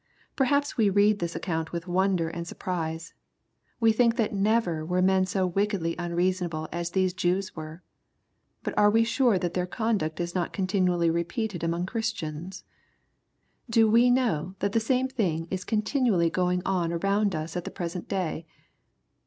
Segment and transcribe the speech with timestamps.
[0.35, 3.13] Perhaps we read this account with wonder and sur prise.
[3.79, 7.83] We think that never were men so wickedly un reasonable as these Jews were.
[8.63, 12.63] But are we sure that their conduct is not continually repeated among Chris tians?
[13.69, 17.69] Do we know that the same thing is continually going on around us at the
[17.69, 18.47] present day